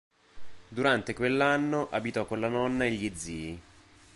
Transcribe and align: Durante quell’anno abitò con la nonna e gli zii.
Durante 0.67 1.13
quell’anno 1.13 1.87
abitò 1.91 2.25
con 2.25 2.39
la 2.39 2.47
nonna 2.47 2.85
e 2.85 2.91
gli 2.93 3.11
zii. 3.13 3.61